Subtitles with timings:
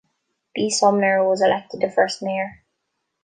[0.55, 0.71] B.
[0.71, 2.63] Sumner was elected the first mayor.